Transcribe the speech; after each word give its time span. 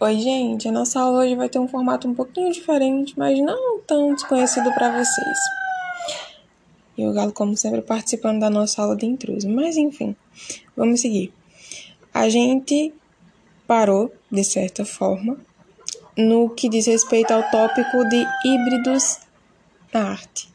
Oi, 0.00 0.16
gente. 0.20 0.68
A 0.68 0.70
nossa 0.70 1.00
aula 1.00 1.24
hoje 1.24 1.34
vai 1.34 1.48
ter 1.48 1.58
um 1.58 1.66
formato 1.66 2.06
um 2.06 2.14
pouquinho 2.14 2.52
diferente, 2.52 3.18
mas 3.18 3.36
não 3.40 3.80
tão 3.80 4.14
desconhecido 4.14 4.72
para 4.72 4.90
vocês. 4.92 5.38
E 6.96 7.04
o 7.04 7.12
Galo, 7.12 7.32
como 7.32 7.56
sempre, 7.56 7.82
participando 7.82 8.38
da 8.38 8.48
nossa 8.48 8.80
aula 8.80 8.94
de 8.94 9.06
intruso. 9.06 9.48
Mas 9.48 9.76
enfim, 9.76 10.14
vamos 10.76 11.00
seguir. 11.00 11.32
A 12.14 12.28
gente 12.28 12.94
parou, 13.66 14.12
de 14.30 14.44
certa 14.44 14.84
forma, 14.84 15.36
no 16.16 16.48
que 16.48 16.68
diz 16.68 16.86
respeito 16.86 17.32
ao 17.32 17.50
tópico 17.50 18.08
de 18.08 18.24
híbridos 18.44 19.18
na 19.92 20.10
arte. 20.12 20.48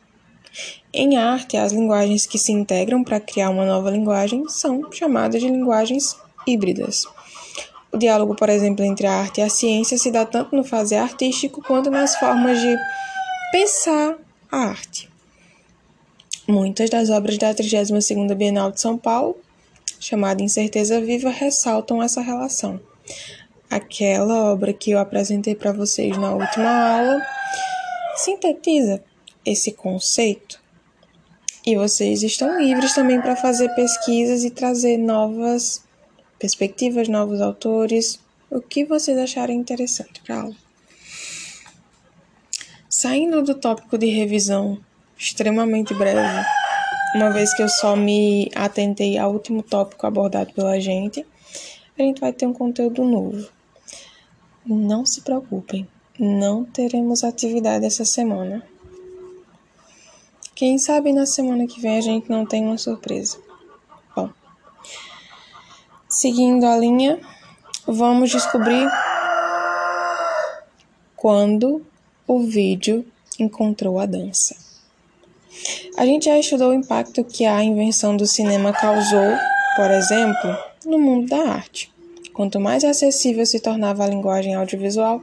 Em 0.94 1.18
arte, 1.18 1.57
as 1.57 1.73
linguagens 1.73 2.25
que 2.25 2.39
se 2.39 2.54
integram 2.54 3.04
para 3.04 3.20
criar 3.20 3.50
uma 3.50 3.66
nova 3.66 3.91
linguagem 3.91 4.48
são 4.48 4.89
chamadas 4.89 5.41
de 5.41 5.50
linguagens 5.50 6.16
híbridas. 6.48 7.05
O 7.94 7.98
diálogo, 7.98 8.36
por 8.36 8.50
exemplo, 8.50 8.84
entre 8.84 9.05
a 9.05 9.14
arte 9.14 9.39
e 9.39 9.44
a 9.44 9.50
ciência 9.50 10.00
se 10.00 10.10
dá 10.10 10.25
tanto 10.25 10.56
no 10.56 10.64
fazer 10.64 10.96
artístico 10.96 11.61
quanto 11.61 11.92
nas 11.92 12.15
formas 12.15 12.60
de 12.60 12.75
pensar 13.51 14.18
a 14.51 14.57
arte. 14.57 15.07
Muitas 16.48 16.89
das 16.89 17.11
obras 17.11 17.37
da 17.37 17.54
32ª 17.54 18.34
Bienal 18.34 18.71
de 18.71 18.82
São 18.82 18.98
Paulo, 18.98 19.37
chamada 20.00 20.42
Incerteza 20.42 21.00
Viva, 21.00 21.29
ressaltam 21.29 22.01
essa 22.01 22.20
relação. 22.20 22.82
Aquela 23.70 24.51
obra 24.51 24.73
que 24.73 24.89
eu 24.89 25.00
apresentei 25.00 25.54
para 25.54 25.71
vocês 25.71 26.18
na 26.18 26.32
última 26.32 26.98
aula 26.98 27.21
sintetiza 28.15 29.04
esse 29.46 29.71
conceito. 29.71 30.60
E 31.64 31.75
vocês 31.75 32.23
estão 32.23 32.59
livres 32.59 32.95
também 32.95 33.22
para 33.22 33.36
fazer 33.36 33.70
pesquisas 33.75 34.44
e 34.44 34.50
trazer 34.50 34.98
novas 34.98 35.84
perspectivas, 36.44 37.08
novos 37.08 37.39
autores, 37.39 38.20
o 38.52 38.59
que 38.59 38.84
vocês 38.84 39.17
acharem 39.17 39.58
interessante 39.58 40.22
para 40.22 40.42
aula. 40.42 40.56
Saindo 42.90 43.42
do 43.42 43.56
tópico 43.56 43.98
de 43.98 44.08
revisão 44.08 44.78
extremamente 45.17 45.94
breve, 45.94 46.45
uma 47.16 47.30
vez 47.30 47.56
que 47.56 47.64
eu 47.64 47.70
só 47.70 47.95
me 47.95 48.52
atentei 48.54 49.17
ao 49.17 49.32
último 49.32 49.64
tópico 49.64 50.06
abordado 50.06 50.52
pela 50.52 50.78
gente, 50.82 51.26
a 51.98 52.02
gente 52.02 52.20
vai 52.20 52.34
ter 52.34 52.45
um 52.45 52.52
conteúdo 52.52 53.06
novo. 53.06 53.48
Não 54.66 55.06
se 55.06 55.22
preocupem, 55.22 55.88
não 56.20 56.66
teremos 56.66 57.23
atividade 57.23 57.86
essa 57.86 58.04
semana. 58.04 58.67
Quem 60.54 60.78
sabe 60.78 61.14
na 61.14 61.26
semana 61.26 61.66
que 61.67 61.80
vem 61.80 61.98
a 61.98 62.02
gente 62.02 62.30
não 62.30 62.45
tem 62.45 62.66
uma 62.66 62.78
surpresa. 62.78 63.53
Seguindo 66.14 66.67
a 66.67 66.78
linha, 66.78 67.19
vamos 67.88 68.30
descobrir 68.30 68.88
quando 71.16 71.83
o 72.28 72.44
vídeo 72.44 73.03
encontrou 73.39 73.97
a 73.97 74.05
dança. 74.05 74.55
A 75.97 76.05
gente 76.05 76.25
já 76.25 76.38
estudou 76.38 76.70
o 76.70 76.73
impacto 76.75 77.23
que 77.23 77.47
a 77.47 77.64
invenção 77.64 78.16
do 78.16 78.28
cinema 78.28 78.72
causou, 78.72 79.36
por 79.75 79.89
exemplo, 79.89 80.55
no 80.86 81.00
mundo 81.00 81.30
da 81.30 81.50
arte. 81.50 81.92
Quanto 82.31 82.59
mais 82.59 82.83
acessível 82.83 83.44
se 83.44 83.59
tornava 83.59 84.03
a 84.03 84.08
linguagem 84.08 84.53
audiovisual, 84.53 85.20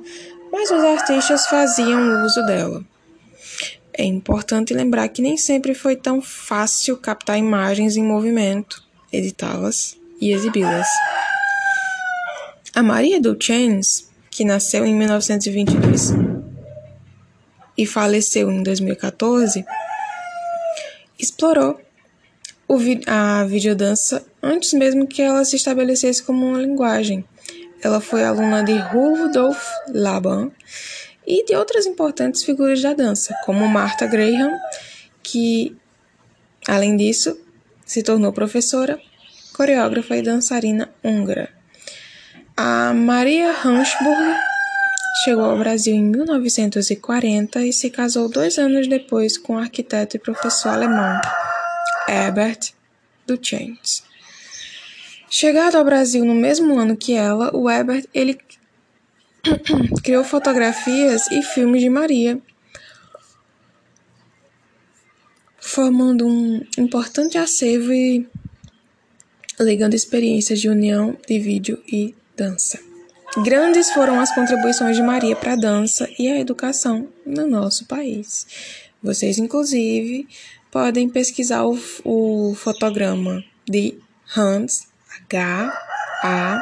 mais 0.50 0.72
os 0.72 0.82
artistas 0.82 1.46
faziam 1.46 2.24
uso 2.24 2.44
dela. 2.46 2.84
É 3.92 4.02
importante 4.02 4.74
lembrar 4.74 5.08
que 5.08 5.22
nem 5.22 5.36
sempre 5.36 5.72
foi 5.72 5.94
tão 5.94 6.20
fácil 6.20 6.96
captar 6.96 7.38
imagens 7.38 7.96
em 7.96 8.02
movimento, 8.02 8.82
editá-las 9.12 9.99
e 10.20 10.32
exibi-las. 10.32 10.88
A 12.74 12.82
Maria 12.82 13.20
Duchens, 13.20 14.08
que 14.30 14.44
nasceu 14.44 14.84
em 14.84 14.94
1922 14.94 16.12
e 17.76 17.86
faleceu 17.86 18.50
em 18.50 18.62
2014, 18.62 19.64
explorou 21.18 21.80
a 23.06 23.44
videodança 23.44 24.24
antes 24.40 24.72
mesmo 24.72 25.06
que 25.06 25.20
ela 25.20 25.44
se 25.44 25.56
estabelecesse 25.56 26.22
como 26.22 26.46
uma 26.46 26.60
linguagem. 26.60 27.24
Ela 27.82 28.00
foi 28.00 28.22
aluna 28.22 28.62
de 28.62 28.74
Rudolf 28.74 29.60
Laban 29.88 30.50
e 31.26 31.44
de 31.44 31.54
outras 31.56 31.86
importantes 31.86 32.44
figuras 32.44 32.80
da 32.80 32.92
dança, 32.92 33.34
como 33.44 33.66
Martha 33.66 34.06
Graham, 34.06 34.52
que, 35.22 35.76
além 36.68 36.96
disso, 36.96 37.36
se 37.84 38.02
tornou 38.02 38.32
professora 38.32 39.00
coreógrafa 39.60 40.16
e 40.16 40.22
dançarina 40.22 40.88
húngara. 41.04 41.50
A 42.56 42.94
Maria 42.94 43.50
Hansburg 43.50 44.34
chegou 45.22 45.44
ao 45.44 45.58
Brasil 45.58 45.94
em 45.94 46.02
1940 46.02 47.66
e 47.66 47.70
se 47.70 47.90
casou 47.90 48.26
dois 48.26 48.56
anos 48.56 48.88
depois 48.88 49.36
com 49.36 49.56
o 49.56 49.58
arquiteto 49.58 50.16
e 50.16 50.18
professor 50.18 50.70
alemão 50.70 51.20
Herbert 52.08 52.72
Duchens. 53.26 54.02
Chegado 55.28 55.76
ao 55.76 55.84
Brasil 55.84 56.24
no 56.24 56.34
mesmo 56.34 56.78
ano 56.78 56.96
que 56.96 57.12
ela, 57.12 57.54
o 57.54 57.68
Herbert 57.68 58.06
ele 58.14 58.40
criou 60.02 60.24
fotografias 60.24 61.30
e 61.30 61.42
filmes 61.42 61.82
de 61.82 61.90
Maria, 61.90 62.40
formando 65.60 66.26
um 66.26 66.64
importante 66.78 67.36
acervo 67.36 67.92
e 67.92 68.26
legando 69.60 69.94
experiências 69.94 70.60
de 70.60 70.68
união 70.68 71.16
de 71.26 71.38
vídeo 71.38 71.82
e 71.86 72.14
dança. 72.36 72.78
Grandes 73.44 73.90
foram 73.92 74.18
as 74.18 74.34
contribuições 74.34 74.96
de 74.96 75.02
Maria 75.02 75.36
para 75.36 75.52
a 75.52 75.56
dança 75.56 76.08
e 76.18 76.28
a 76.28 76.40
educação 76.40 77.08
no 77.24 77.46
nosso 77.46 77.86
país. 77.86 78.46
Vocês, 79.02 79.38
inclusive, 79.38 80.26
podem 80.70 81.08
pesquisar 81.08 81.64
o, 81.64 81.78
o 82.04 82.54
fotograma 82.54 83.44
de 83.68 83.98
Hans, 84.36 84.88
H-A-N-D-S. 85.28 86.60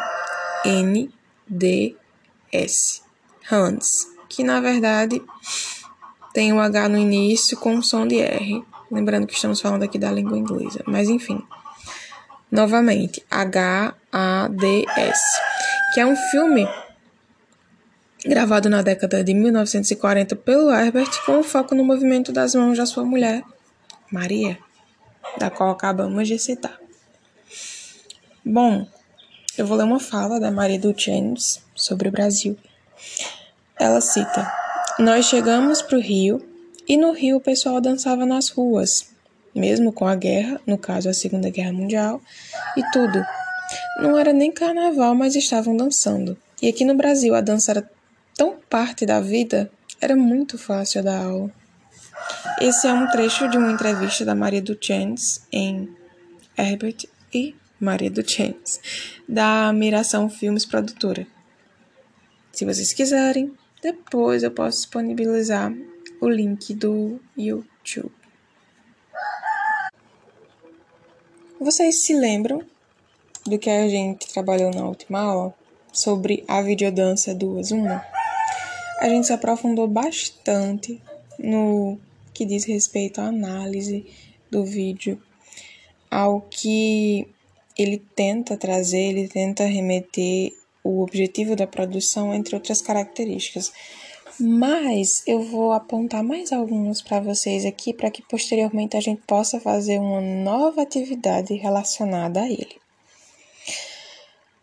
Hans, 3.50 4.08
que 4.28 4.44
na 4.44 4.60
verdade 4.60 5.22
tem 6.34 6.52
o 6.52 6.56
um 6.56 6.60
H 6.60 6.88
no 6.90 6.98
início 6.98 7.56
com 7.56 7.80
som 7.80 8.06
de 8.06 8.20
R. 8.20 8.62
Lembrando 8.90 9.26
que 9.26 9.34
estamos 9.34 9.60
falando 9.60 9.84
aqui 9.84 9.98
da 9.98 10.12
língua 10.12 10.36
inglesa. 10.38 10.82
Mas 10.86 11.08
enfim, 11.08 11.42
Novamente, 12.50 13.24
H.A.D.S., 13.30 15.20
que 15.92 16.00
é 16.00 16.06
um 16.06 16.16
filme 16.16 16.66
gravado 18.24 18.68
na 18.68 18.82
década 18.82 19.22
de 19.22 19.32
1940 19.34 20.34
pelo 20.36 20.70
Herbert 20.70 21.10
com 21.24 21.42
foco 21.42 21.74
no 21.74 21.84
movimento 21.84 22.32
das 22.32 22.54
mãos 22.54 22.76
da 22.76 22.86
sua 22.86 23.04
mulher, 23.04 23.42
Maria, 24.10 24.58
da 25.38 25.50
qual 25.50 25.70
acabamos 25.70 26.26
de 26.26 26.38
citar. 26.38 26.78
Bom, 28.44 28.86
eu 29.56 29.66
vou 29.66 29.76
ler 29.76 29.84
uma 29.84 30.00
fala 30.00 30.40
da 30.40 30.50
Maria 30.50 30.78
Duchens 30.78 31.60
sobre 31.74 32.08
o 32.08 32.12
Brasil. 32.12 32.56
Ela 33.78 34.00
cita: 34.00 34.50
Nós 34.98 35.26
chegamos 35.26 35.82
para 35.82 35.98
o 35.98 36.00
Rio 36.00 36.42
e 36.88 36.96
no 36.96 37.12
Rio 37.12 37.36
o 37.36 37.40
pessoal 37.40 37.80
dançava 37.80 38.24
nas 38.24 38.48
ruas, 38.48 39.10
mesmo 39.58 39.92
com 39.92 40.06
a 40.06 40.14
guerra, 40.14 40.60
no 40.66 40.78
caso 40.78 41.08
a 41.08 41.12
Segunda 41.12 41.50
Guerra 41.50 41.72
Mundial, 41.72 42.20
e 42.76 42.82
tudo. 42.90 43.24
Não 44.00 44.16
era 44.16 44.32
nem 44.32 44.50
carnaval, 44.50 45.14
mas 45.14 45.34
estavam 45.34 45.76
dançando. 45.76 46.38
E 46.62 46.68
aqui 46.68 46.84
no 46.84 46.94
Brasil 46.94 47.34
a 47.34 47.40
dança 47.40 47.72
era 47.72 47.90
tão 48.36 48.56
parte 48.70 49.04
da 49.04 49.20
vida, 49.20 49.70
era 50.00 50.16
muito 50.16 50.56
fácil 50.56 51.02
dar 51.02 51.24
aula. 51.24 51.50
Esse 52.60 52.86
é 52.86 52.92
um 52.92 53.06
trecho 53.08 53.48
de 53.48 53.58
uma 53.58 53.70
entrevista 53.70 54.24
da 54.24 54.34
Maria 54.34 54.62
Duchens 54.62 55.42
em 55.52 55.88
Herbert 56.56 57.06
e 57.32 57.54
Maria 57.80 58.10
Duchens, 58.10 58.80
da 59.28 59.72
Miração 59.72 60.28
Filmes 60.28 60.64
Produtora. 60.64 61.26
Se 62.52 62.64
vocês 62.64 62.92
quiserem, 62.92 63.52
depois 63.80 64.42
eu 64.42 64.50
posso 64.50 64.78
disponibilizar 64.78 65.72
o 66.20 66.28
link 66.28 66.74
do 66.74 67.20
YouTube. 67.36 68.17
Vocês 71.60 72.04
se 72.04 72.14
lembram 72.14 72.62
do 73.44 73.58
que 73.58 73.68
a 73.68 73.88
gente 73.88 74.28
trabalhou 74.28 74.70
na 74.70 74.86
última 74.86 75.18
aula 75.18 75.52
sobre 75.92 76.44
a 76.46 76.62
videodança 76.62 77.34
duas 77.34 77.72
uma? 77.72 78.06
A 79.00 79.08
gente 79.08 79.26
se 79.26 79.32
aprofundou 79.32 79.88
bastante 79.88 81.02
no 81.36 81.98
que 82.32 82.44
diz 82.44 82.64
respeito 82.64 83.20
à 83.20 83.24
análise 83.24 84.06
do 84.48 84.64
vídeo, 84.64 85.20
ao 86.08 86.42
que 86.42 87.26
ele 87.76 88.00
tenta 88.14 88.56
trazer, 88.56 89.08
ele 89.08 89.26
tenta 89.26 89.64
remeter 89.64 90.52
o 90.84 91.02
objetivo 91.02 91.56
da 91.56 91.66
produção, 91.66 92.32
entre 92.32 92.54
outras 92.54 92.80
características. 92.80 93.72
Mas 94.40 95.24
eu 95.26 95.42
vou 95.42 95.72
apontar 95.72 96.22
mais 96.22 96.52
alguns 96.52 97.02
para 97.02 97.18
vocês 97.18 97.64
aqui 97.64 97.92
para 97.92 98.08
que 98.08 98.22
posteriormente 98.22 98.96
a 98.96 99.00
gente 99.00 99.20
possa 99.26 99.58
fazer 99.58 99.98
uma 99.98 100.20
nova 100.20 100.82
atividade 100.82 101.54
relacionada 101.54 102.42
a 102.42 102.48
ele. 102.48 102.76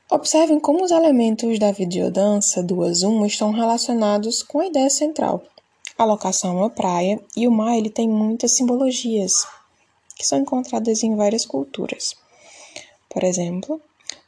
Observem 0.10 0.62
como 0.62 0.84
os 0.84 0.92
elementos 0.92 1.60
da 1.60 1.74
videodança 1.74 2.64
duas 2.64 3.04
uma 3.04 3.28
estão 3.28 3.52
relacionados 3.52 4.42
com 4.42 4.60
a 4.60 4.68
ideia 4.68 4.90
central. 4.90 5.44
A 5.98 6.06
locação 6.06 6.52
é 6.52 6.62
uma 6.62 6.70
praia 6.70 7.20
e 7.36 7.46
o 7.46 7.52
mar 7.52 7.78
ele 7.78 7.90
tem 7.90 8.08
muitas 8.08 8.56
simbologias 8.56 9.46
que 10.16 10.26
são 10.26 10.40
encontradas 10.40 11.04
em 11.04 11.18
várias 11.18 11.46
culturas. 11.46 12.16
Por 13.10 13.26
exemplo, 13.26 13.82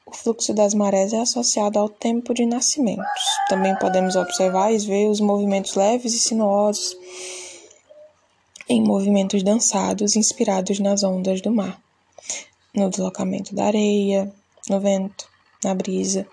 o 0.08 0.16
fluxo 0.16 0.54
das 0.54 0.74
marés 0.74 1.12
é 1.12 1.20
associado 1.20 1.78
ao 1.78 1.90
tempo 1.90 2.34
de 2.34 2.46
nascimentos. 2.46 3.24
Também 3.50 3.78
podemos 3.78 4.16
observar 4.16 4.72
e 4.72 4.78
ver 4.78 5.10
os 5.10 5.20
movimentos 5.20 5.76
leves 5.76 6.14
e 6.14 6.20
sinuosos 6.20 6.96
em 8.70 8.82
movimentos 8.82 9.44
dançados 9.44 10.16
inspirados 10.16 10.80
nas 10.80 11.04
ondas 11.04 11.42
do 11.42 11.52
mar, 11.52 11.82
no 12.74 12.90
deslocamento 12.90 13.54
da 13.54 13.66
areia, 13.66 14.34
no 14.70 14.80
vento, 14.80 15.28
na 15.64 15.74
brisa. 15.74 16.26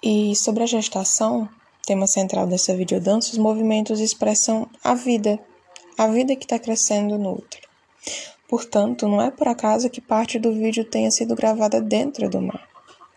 E 0.00 0.34
sobre 0.36 0.62
a 0.62 0.66
gestação, 0.66 1.48
tema 1.84 2.06
central 2.06 2.46
dessa 2.46 2.76
videodança, 2.76 3.32
os 3.32 3.38
movimentos 3.38 3.98
expressam 3.98 4.68
a 4.84 4.94
vida, 4.94 5.38
a 5.98 6.06
vida 6.06 6.36
que 6.36 6.44
está 6.44 6.58
crescendo 6.58 7.18
no 7.18 7.34
útero. 7.34 7.71
Portanto, 8.52 9.08
não 9.08 9.22
é 9.22 9.30
por 9.30 9.48
acaso 9.48 9.88
que 9.88 9.98
parte 9.98 10.38
do 10.38 10.52
vídeo 10.52 10.84
tenha 10.84 11.10
sido 11.10 11.34
gravada 11.34 11.80
dentro 11.80 12.28
do 12.28 12.38
mar, 12.42 12.68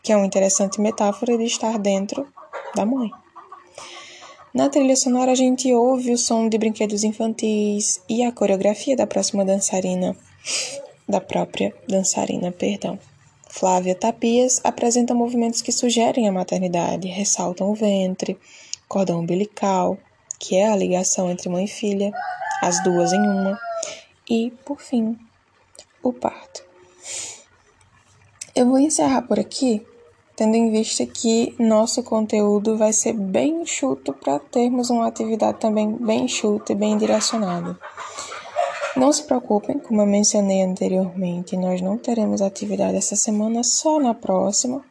que 0.01 0.13
é 0.13 0.15
uma 0.15 0.25
interessante 0.25 0.79
metáfora 0.79 1.37
de 1.37 1.43
estar 1.43 1.77
dentro 1.77 2.25
da 2.73 2.85
mãe. 2.85 3.11
Na 4.53 4.69
trilha 4.69 4.95
sonora, 4.95 5.33
a 5.33 5.35
gente 5.35 5.73
ouve 5.73 6.13
o 6.13 6.17
som 6.17 6.47
de 6.47 6.57
brinquedos 6.57 7.03
infantis 7.03 8.01
e 8.07 8.23
a 8.23 8.31
coreografia 8.31 8.95
da 8.95 9.05
próxima 9.05 9.43
dançarina, 9.43 10.15
da 11.05 11.19
própria 11.19 11.75
dançarina, 11.85 12.49
perdão. 12.49 12.97
Flávia 13.49 13.93
Tapias 13.93 14.61
apresenta 14.63 15.13
movimentos 15.13 15.61
que 15.61 15.73
sugerem 15.73 16.29
a 16.29 16.31
maternidade, 16.31 17.09
ressaltam 17.09 17.69
o 17.69 17.75
ventre, 17.75 18.39
cordão 18.87 19.19
umbilical, 19.19 19.97
que 20.39 20.55
é 20.55 20.71
a 20.71 20.77
ligação 20.77 21.29
entre 21.29 21.49
mãe 21.49 21.65
e 21.65 21.67
filha, 21.67 22.13
as 22.61 22.81
duas 22.83 23.11
em 23.11 23.19
uma, 23.19 23.59
e, 24.29 24.51
por 24.65 24.81
fim, 24.81 25.17
o 26.01 26.13
parto. 26.13 26.63
Eu 28.55 28.67
vou 28.67 28.79
encerrar 28.79 29.23
por 29.23 29.39
aqui, 29.39 29.85
tendo 30.35 30.55
em 30.55 30.71
vista 30.71 31.05
que 31.05 31.55
nosso 31.59 32.03
conteúdo 32.03 32.77
vai 32.77 32.93
ser 32.93 33.13
bem 33.13 33.63
enxuto 33.63 34.13
para 34.13 34.39
termos 34.39 34.89
uma 34.89 35.07
atividade 35.07 35.59
também 35.59 35.91
bem 35.91 36.25
enxuta 36.25 36.71
e 36.71 36.75
bem 36.75 36.97
direcionada. 36.97 37.77
Não 38.95 39.11
se 39.11 39.23
preocupem, 39.23 39.77
como 39.77 40.01
eu 40.01 40.05
mencionei 40.05 40.61
anteriormente, 40.61 41.57
nós 41.57 41.81
não 41.81 41.97
teremos 41.97 42.41
atividade 42.41 42.95
essa 42.95 43.15
semana, 43.15 43.61
só 43.61 43.99
na 43.99 44.13
próxima. 44.13 44.81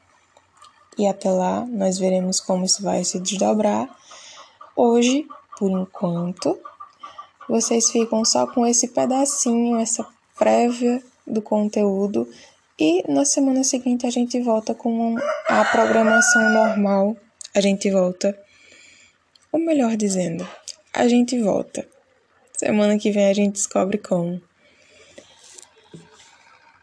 E 0.99 1.07
até 1.07 1.31
lá 1.31 1.65
nós 1.65 1.99
veremos 1.99 2.39
como 2.39 2.67
isso 2.67 2.83
vai 2.83 3.03
se 3.03 3.19
desdobrar. 3.19 3.89
Hoje, 4.77 5.27
por 5.59 5.71
enquanto, 5.71 6.59
vocês 7.49 7.91
ficam 7.91 8.25
só 8.25 8.47
com 8.47 8.67
esse 8.67 8.89
pedacinho, 8.89 9.79
essa 9.79 10.07
prévia 10.39 11.03
do 11.27 11.43
conteúdo. 11.43 12.29
E 12.79 13.05
na 13.11 13.25
semana 13.25 13.63
seguinte 13.63 14.07
a 14.07 14.11
gente 14.11 14.41
volta 14.41 14.75
com 14.75 15.17
a 15.49 15.65
programação 15.65 16.51
normal. 16.51 17.17
A 17.55 17.61
gente 17.61 17.91
volta. 17.91 18.37
Ou 19.53 19.61
melhor 19.61 19.97
dizendo, 19.97 20.49
a 20.93 21.07
gente 21.07 21.41
volta. 21.41 21.87
Semana 22.57 22.99
que 22.99 23.11
vem 23.11 23.29
a 23.29 23.35
gente 23.35 23.55
descobre 23.55 23.99
como. 23.99 24.41